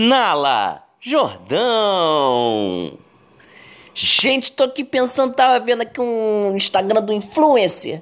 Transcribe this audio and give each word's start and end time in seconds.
Nala 0.00 0.80
Jordão. 1.00 2.96
Gente, 3.92 4.52
tô 4.52 4.62
aqui 4.62 4.84
pensando, 4.84 5.34
tava 5.34 5.58
vendo 5.58 5.82
aqui 5.82 6.00
um 6.00 6.54
Instagram 6.54 7.02
do 7.02 7.12
influencer. 7.12 8.00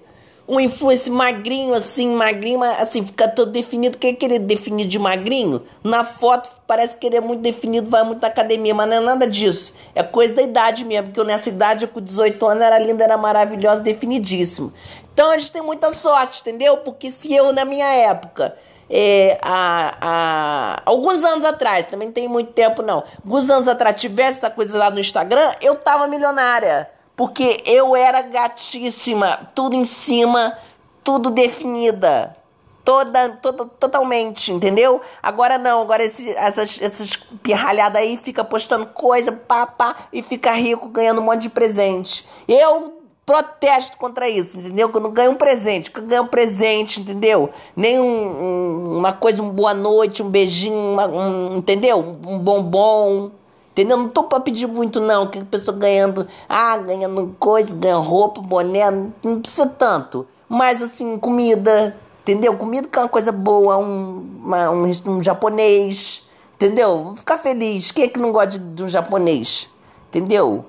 Um 0.48 0.60
influencer 0.60 1.12
magrinho, 1.12 1.74
assim, 1.74 2.14
magrinho, 2.14 2.62
assim, 2.62 3.04
fica 3.04 3.26
todo 3.26 3.50
definido. 3.50 3.98
Quem 3.98 4.14
querer 4.14 4.38
definir 4.38 4.86
de 4.86 4.98
magrinho? 4.98 5.62
Na 5.82 6.04
foto 6.04 6.48
parece 6.66 6.96
que 6.96 7.06
ele 7.06 7.16
é 7.16 7.20
muito 7.20 7.40
definido, 7.40 7.90
vai 7.90 8.04
muito 8.04 8.22
na 8.22 8.28
academia, 8.28 8.72
mas 8.72 8.88
não 8.88 8.96
é 8.96 9.00
nada 9.00 9.26
disso. 9.26 9.74
É 9.94 10.02
coisa 10.02 10.34
da 10.34 10.42
idade 10.42 10.84
mesmo, 10.84 11.08
porque 11.08 11.18
eu 11.18 11.24
nessa 11.24 11.48
idade, 11.48 11.86
com 11.86 12.00
18 12.00 12.46
anos, 12.46 12.62
era 12.62 12.78
linda, 12.78 13.02
era 13.02 13.18
maravilhosa, 13.18 13.80
definidíssimo. 13.80 14.72
Então 15.12 15.30
a 15.30 15.38
gente 15.38 15.50
tem 15.50 15.62
muita 15.62 15.92
sorte, 15.92 16.42
entendeu? 16.42 16.76
Porque 16.78 17.10
se 17.10 17.34
eu, 17.34 17.52
na 17.52 17.64
minha 17.64 17.86
época, 17.86 18.54
é, 18.88 19.38
há, 19.42 20.80
alguns 20.84 21.24
anos 21.24 21.44
atrás, 21.44 21.86
também 21.86 22.12
tem 22.12 22.28
muito 22.28 22.52
tempo 22.52 22.82
não, 22.82 23.02
alguns 23.24 23.50
anos 23.50 23.66
atrás 23.66 24.00
tivesse 24.00 24.38
essa 24.38 24.50
coisa 24.50 24.78
lá 24.78 24.90
no 24.90 25.00
Instagram, 25.00 25.54
eu 25.60 25.74
tava 25.76 26.06
milionária. 26.06 26.88
Porque 27.16 27.62
eu 27.64 27.96
era 27.96 28.20
gatíssima, 28.20 29.48
tudo 29.54 29.74
em 29.74 29.86
cima, 29.86 30.56
tudo 31.02 31.30
definida. 31.30 32.36
Toda, 32.84 33.30
toda, 33.30 33.64
totalmente, 33.64 34.52
entendeu? 34.52 35.00
Agora 35.20 35.58
não, 35.58 35.82
agora 35.82 36.04
esse, 36.04 36.30
essas, 36.30 36.80
essas 36.80 37.16
pirralhadas 37.42 38.00
aí 38.00 38.16
fica 38.16 38.44
postando 38.44 38.86
coisa, 38.86 39.32
pá, 39.32 39.66
pá, 39.66 39.96
e 40.12 40.22
fica 40.22 40.52
rico 40.52 40.88
ganhando 40.88 41.20
um 41.20 41.24
monte 41.24 41.42
de 41.42 41.50
presente. 41.50 42.24
Eu 42.46 42.96
protesto 43.26 43.98
contra 43.98 44.28
isso, 44.28 44.56
entendeu? 44.56 44.88
Que 44.88 44.96
eu 44.96 45.00
não 45.00 45.10
ganho 45.10 45.32
um 45.32 45.34
presente, 45.34 45.90
que 45.90 46.00
ganho 46.00 46.22
um 46.22 46.28
presente, 46.28 47.00
entendeu? 47.00 47.50
Nem 47.74 47.98
um, 47.98 48.04
um, 48.04 48.98
uma 48.98 49.12
coisa, 49.12 49.42
um 49.42 49.50
boa 49.50 49.74
noite, 49.74 50.22
um 50.22 50.30
beijinho, 50.30 50.92
uma, 50.92 51.08
um, 51.08 51.56
entendeu? 51.56 51.98
Um 51.98 52.38
bombom, 52.38 53.32
entendeu? 53.76 53.98
Não 53.98 54.08
tô 54.08 54.22
pra 54.22 54.40
pedir 54.40 54.66
muito 54.66 55.00
não, 55.00 55.26
que 55.26 55.38
a 55.38 55.44
pessoa 55.44 55.76
ganhando, 55.76 56.26
ah, 56.48 56.78
ganhando 56.78 57.36
coisa, 57.38 57.74
ganha 57.74 57.96
roupa, 57.96 58.40
boné, 58.40 58.90
não 59.22 59.42
precisa 59.42 59.66
tanto. 59.66 60.26
Mas 60.48 60.82
assim, 60.82 61.18
comida, 61.18 61.94
entendeu? 62.22 62.56
Comida 62.56 62.88
que 62.88 62.98
é 62.98 63.02
uma 63.02 63.08
coisa 63.08 63.30
boa, 63.30 63.76
um, 63.76 64.40
uma, 64.42 64.70
um, 64.70 64.90
um 65.06 65.22
japonês, 65.22 66.26
entendeu? 66.54 67.12
Ficar 67.16 67.36
feliz. 67.36 67.92
Quem 67.92 68.04
é 68.04 68.08
que 68.08 68.18
não 68.18 68.32
gosta 68.32 68.58
de, 68.58 68.58
de 68.58 68.82
um 68.82 68.88
japonês? 68.88 69.68
Entendeu? 70.08 70.64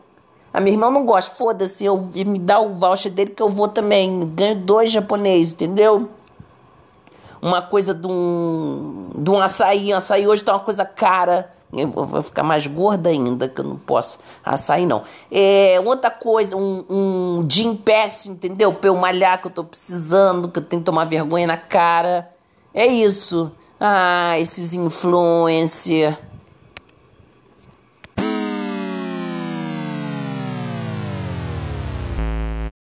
A 0.53 0.59
minha 0.59 0.73
irmã 0.73 0.91
não 0.91 1.05
gosta, 1.05 1.33
foda-se, 1.33 1.85
eu 1.85 2.09
me 2.13 2.39
dá 2.39 2.59
o 2.59 2.73
voucher 2.73 3.11
dele 3.11 3.31
que 3.31 3.41
eu 3.41 3.47
vou 3.47 3.69
também. 3.69 4.19
Ganho 4.35 4.55
dois 4.55 4.91
japoneses, 4.91 5.53
entendeu? 5.53 6.09
Uma 7.41 7.61
coisa 7.61 7.93
de 7.93 8.07
um, 8.07 9.09
de 9.15 9.29
um 9.29 9.39
açaí. 9.39 9.93
Um 9.93 9.97
açaí 9.97 10.27
hoje 10.27 10.43
tá 10.43 10.53
uma 10.53 10.59
coisa 10.59 10.85
cara. 10.85 11.53
Eu 11.73 11.89
vou 11.89 12.23
ficar 12.23 12.43
mais 12.43 12.65
gorda 12.65 13.09
ainda, 13.09 13.49
que 13.49 13.59
eu 13.59 13.65
não 13.65 13.75
posso 13.75 14.17
açaí, 14.43 14.85
não. 14.85 15.03
É, 15.29 15.81
outra 15.83 16.09
coisa, 16.09 16.55
um, 16.55 16.85
um 16.89 17.47
Jim 17.49 17.75
Pass, 17.75 18.25
entendeu? 18.25 18.73
Pra 18.73 18.89
eu 18.89 18.95
malhar 18.95 19.41
que 19.41 19.47
eu 19.47 19.51
tô 19.51 19.65
precisando, 19.65 20.49
que 20.49 20.59
eu 20.59 20.63
tenho 20.63 20.81
que 20.81 20.85
tomar 20.85 21.05
vergonha 21.05 21.45
na 21.45 21.57
cara. 21.57 22.31
É 22.73 22.85
isso. 22.85 23.51
Ah, 23.79 24.39
esses 24.39 24.73
influencers. 24.73 26.15